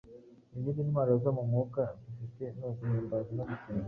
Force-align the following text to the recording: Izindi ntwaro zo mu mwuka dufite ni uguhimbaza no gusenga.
Izindi 0.57 0.81
ntwaro 0.87 1.13
zo 1.23 1.31
mu 1.37 1.43
mwuka 1.49 1.81
dufite 2.05 2.43
ni 2.57 2.65
uguhimbaza 2.69 3.31
no 3.37 3.43
gusenga. 3.49 3.69